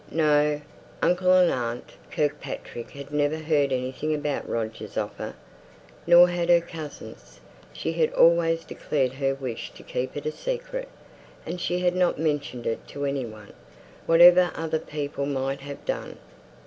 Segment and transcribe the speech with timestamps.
[0.09, 0.59] No!
[1.03, 5.35] Uncle and aunt Kirkpatrick had never heard anything about Roger's offer,
[6.07, 7.39] nor had her cousins.
[7.71, 10.89] She had always declared her wish to keep it a secret,
[11.45, 13.53] and she had not mentioned it to any one,
[14.07, 16.17] whatever other people might have done."